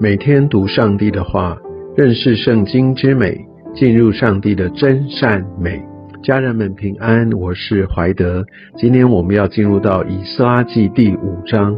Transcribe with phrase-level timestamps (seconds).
[0.00, 1.58] 每天读上帝的话，
[1.96, 3.36] 认识圣经之美，
[3.74, 5.82] 进入上帝的真善美。
[6.22, 8.44] 家人们平安，我是怀德。
[8.76, 11.76] 今天我们要进入到以斯拉记第五章。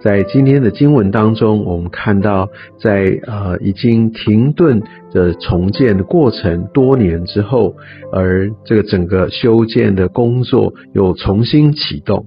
[0.00, 2.48] 在今天的经文当中，我们看到，
[2.80, 4.82] 在呃已经停顿
[5.12, 7.76] 的重建的过程多年之后，
[8.12, 12.26] 而这个整个修建的工作又重新启动。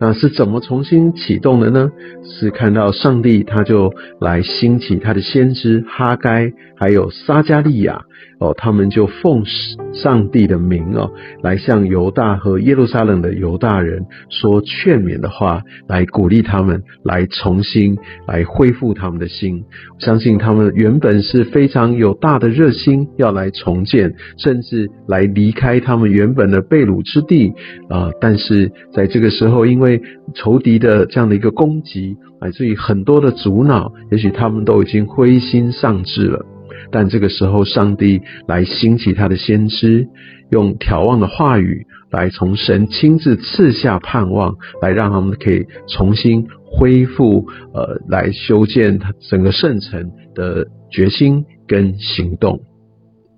[0.00, 1.92] 那是怎么重新启动的呢？
[2.24, 8.02] 是看到上帝他就来兴起他的先知哈该，还有撒加利亚
[8.40, 9.44] 哦，他们就奉
[9.92, 11.10] 上帝的名哦，
[11.42, 19.62] 来向犹大和耶路撒冷的犹大人说劝勉的话，来鼓励他们，来重新来恢复他们的心。
[19.98, 27.52] 相信他们原本是非常有大的热心要来重建，甚至来离开他们原本的被掳之地
[27.90, 30.00] 啊，但是在这个时候，因为
[30.34, 36.46] 仇敌的这样的一个攻击，乃至于很多的阻挠，也许他们都已经灰心丧志了。
[36.90, 40.06] 但这个时候，上帝来兴起他的先知，
[40.50, 52.60] 用眺望的话语来从神亲自赐下盼望，来让他们可以重新恢复，呃，来修建他整个圣城的决心跟行动。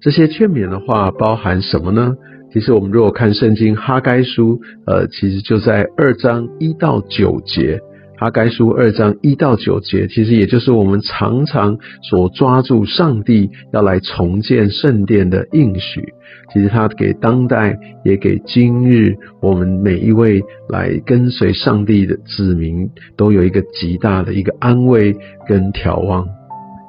[0.01, 2.15] 这些劝勉的话包含什么呢？
[2.53, 7.81] 其实我们如果看圣经哈该书，呃，其实就在二章一到九节。
[8.23, 11.77] 哈该书二章一到九节，其实也就是我们常常
[12.09, 16.14] 所抓住上帝要来重建圣殿的应许。
[16.53, 25.12] 其实他给当代，也给今日我们每一位来跟随上帝的子民，都有一个极大的一个安慰
[25.48, 26.25] 跟眺望。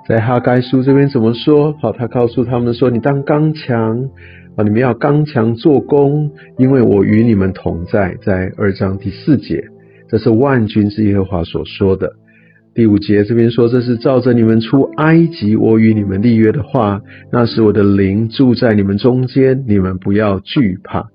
[0.07, 1.73] 在哈该书这边怎么说？
[1.81, 4.07] 好，他告诉他们说：“你当刚强。”
[4.55, 4.61] 啊！
[4.61, 8.15] 你们要刚强做工，因为我与你们同在。
[8.21, 9.63] 在二章第四节，
[10.09, 12.13] 这是万军之耶和华所说的。
[12.75, 17.01] 第五节这边说，这是照着你们出埃及，我与你们立约的话。
[17.31, 21.07] 那时我的灵住在你们中间，你们不要惧怕。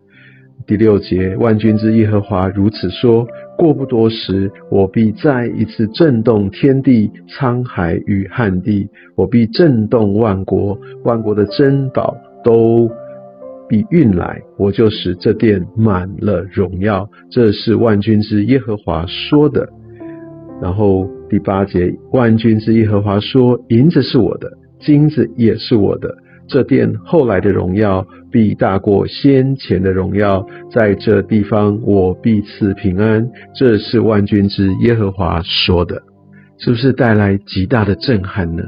[0.66, 3.26] 第六节，万军之耶和华如此说：
[3.56, 12.90] 过不多时，我必再一次震动天地、沧海与旱地，我必震动万国，万国的珍宝都。
[13.68, 17.08] 必运来，我就使这殿满了荣耀。
[17.30, 19.68] 这是万军之耶和华说的。
[20.60, 26.12] 然后第八节，万军之耶和华说：银子是我的，金子也是我的。
[26.48, 30.44] 这殿后来的荣耀必大过先前的荣耀。
[30.70, 33.28] 在这地方，我必赐平安。
[33.54, 36.02] 这是万军之耶和华说的，
[36.58, 38.62] 是不是带来极大的震撼呢？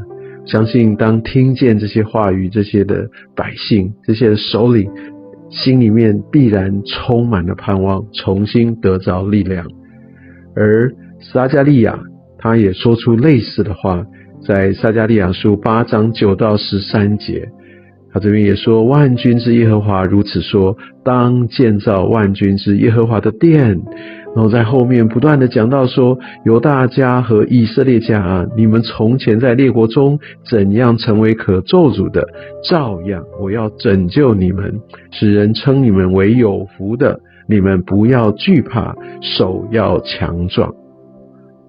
[0.50, 4.91] 相信当听见这些话语，这些的百姓，这些的首领，
[5.49, 9.65] 心里面必然充满了盼望，重新得着力量。
[10.56, 12.00] 而撒加利亚
[12.38, 14.05] 他也说出类似的话，
[14.44, 17.49] 在撒加利亚书八章九到十三节，
[18.12, 23.81] 他这边也说：“万军之耶和华如此说，当建造万军之耶和华的殿。”
[24.34, 30.18] 然后在后面不断的讲到说，犹大家和以色列家啊，你们从前在列国中
[30.48, 32.26] 怎样成为可咒诅的，
[32.69, 34.80] 照样我要拯救你们，
[35.10, 37.19] 使人称你们为有福的。
[37.48, 40.72] 你们不要惧怕，手要强壮。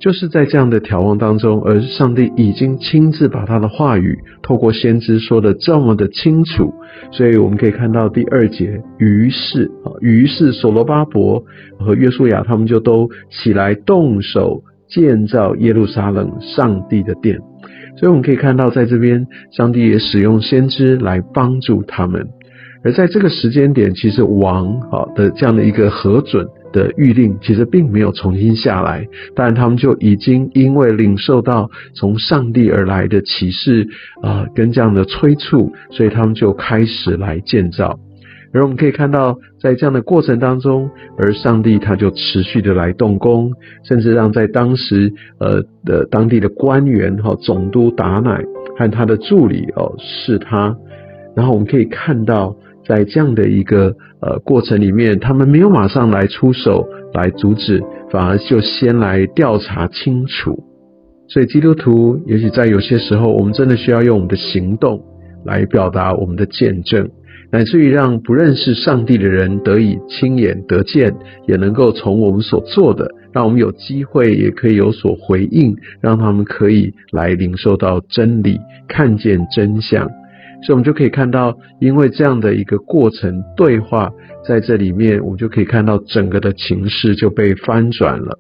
[0.02, 6.74] 就是在这样的眺望当中，而上帝已经亲自把他的话语透过先知说的这么的清楚，
[7.12, 11.44] 所以我们可以看到第二节，于是啊，于是所罗巴伯
[11.80, 17.38] 和约书亚他们就都起来动手建造耶路撒冷上帝的殿，
[17.96, 22.28] 所以我们可以看到在这边，上帝也使用先知来帮助他们，
[22.84, 26.48] 而在这个时间点，其实王啊的这样的一个核准。
[26.72, 33.88] 的谕令其实并没有重新下来，但他们就已经因为领受到从上帝而来的启示
[34.22, 38.00] 啊，跟这样的催促，所以他们就开始来建造。
[38.54, 43.52] 而我们可以看到，在这样的过程当中，而上帝他就持续的来动工，
[43.84, 48.44] 甚至让在当时呃的当地的官员哈总督达乃
[48.78, 50.76] 和他的助理哦是他，
[51.36, 52.56] 然后我们可以看到。
[52.88, 60.64] 在这样的一个呃过程里面，他们没有马上来出手来阻止，反而就先来调查清楚。
[61.28, 65.02] 所以基督徒也许在有些时候，我们真的需要用我们的行动
[65.46, 67.10] 来表达我们的见证，
[67.52, 71.16] 乃至于让不认识上帝的人得以亲眼得见，
[71.48, 80.10] 也能够从我们所做的，让我们有机会也可以有所回应，让他们可以来领受到真理，看见真相。
[80.64, 84.12] 所以，我们就可以看到，因为这样的一个过程对话，
[84.48, 88.38] 在这里面，我们就可以看到整个的情势就被翻转了。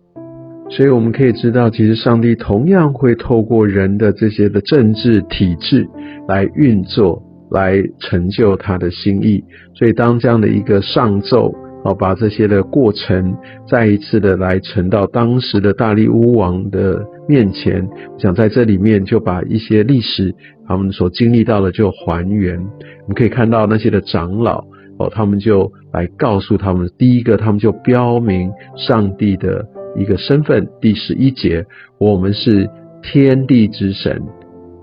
[0.70, 5.88] 所以我们可以知道，其实上帝同样会透过人的这些的政治体制
[6.28, 9.44] 来运作，来成就他的心意。
[9.74, 11.54] 所以当这样的一个上奏。
[11.84, 13.36] 哦，把这些的过程
[13.68, 17.90] 再一次的来呈到当时的大力乌王的面前，
[18.20, 20.36] 想在这里面就把一些历史
[20.68, 22.58] 他们所经历到的就还原。
[22.58, 24.64] 我们可以看到那些的长老
[25.00, 29.66] 哦，他们就来告诉他们，第一个他们就标明上帝的
[29.98, 31.66] 一个身份，第十一节，
[32.00, 32.70] 我们是
[33.02, 34.22] 天地之神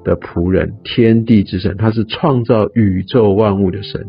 [0.04, 4.04] 的仆人，天地之神，他是创造宇宙万物的神。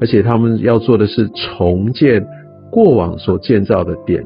[0.00, 2.26] 而且他们要做的是重建
[2.70, 4.24] 过往所建造的殿，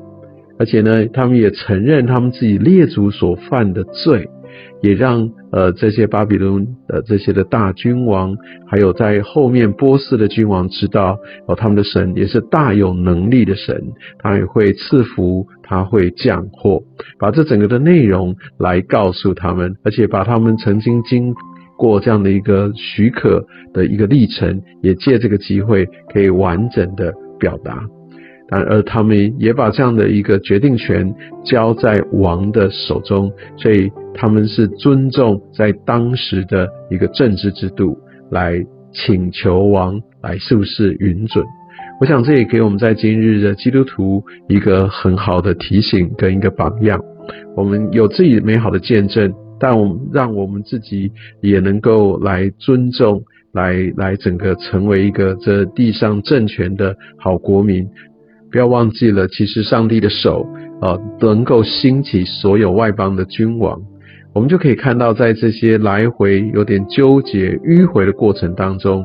[0.58, 4.28] 而且呢，他们也承认他们自己列祖所犯的罪，
[4.82, 8.36] 也让呃这些巴比伦的这些的大君王，
[8.66, 13.82] 还有在后面波斯的君王知道哦，他们的神也是大有能力的神，
[14.18, 16.82] 他也会赐福，他会降祸，
[17.18, 21.34] 把这整个的内容来告诉他们，而且把他们曾经经。
[21.76, 27.82] 过这样的一个许可的一个历程，也借这个机会可以完整的表达。
[28.48, 31.12] 但而他们也把这样的一个决定权
[31.44, 37.98] 交在王的手中，所以他们是尊重在当时的一个政治制度，
[38.30, 41.44] 来请求王来是不是允准。
[42.00, 47.00] 我想这也给我们在今日的基督徒一个很好的提醒跟一个榜样。
[47.56, 49.34] 我们有自己美好的见证。
[49.58, 51.10] 但我们让我们自己
[51.40, 53.22] 也能够来尊重，
[53.52, 57.88] 来来整个成为一个这地上政权的好国民。
[58.50, 60.46] 不要忘记了，其实上帝的手
[60.80, 63.80] 啊，能够兴起所有外邦的君王。
[64.32, 69.04] 我们就可以看到，在这些来回有点纠结、迂回的过程当中，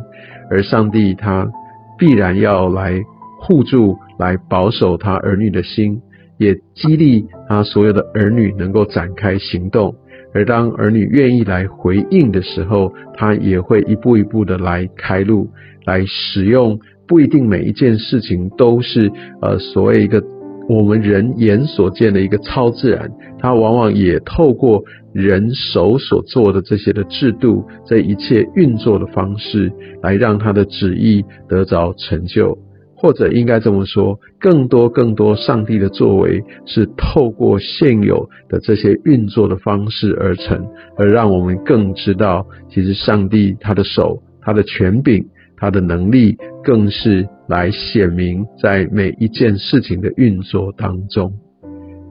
[0.49, 1.49] 而上帝他
[1.97, 3.01] 必然要来
[3.39, 6.01] 护住、来保守他儿女的心，
[6.37, 9.95] 也激励他所有的儿女能够展开行动。
[10.33, 15.49] 而当儿女愿意来回应的时候，他也会一步一步的来开路，
[15.85, 16.79] 来使用。
[17.07, 19.11] 不一定每一件事情都是
[19.41, 20.23] 呃所谓一个
[20.69, 24.81] 我们人眼所见的一个超自然，它往往也透过
[25.11, 29.69] 人手所做的这些的制度，这一切运作的方式，
[30.01, 32.57] 来让他的旨意得着成就。
[33.01, 45.25] 或者应该这么说，更多更多，上帝的作为是透过现有的这些运作的方式而成，而让我们更知道，其实上帝他的手、他的权柄、
[45.57, 51.33] 他的能力，更是来显明在每一件事情的运作当中。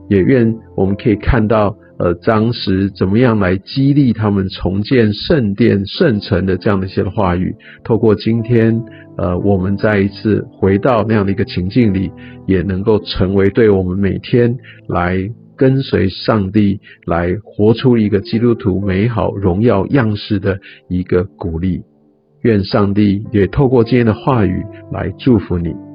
[0.08, 1.76] 也愿我们可以看到。
[2.02, 7.54] 呃，当时怎么样来激励他们重建圣殿、圣城的这样的一些话语？
[7.84, 8.82] 透过今天，
[9.18, 12.10] 呃，我们再一次回到那样的一个情境里，
[12.46, 14.56] 也能够成为对我们每天
[14.88, 20.58] 来跟随上帝、来活出一个基督徒美好荣耀样式的
[20.88, 21.82] 一个鼓励。
[22.40, 25.89] 愿上帝也透过今天的话语来祝福你。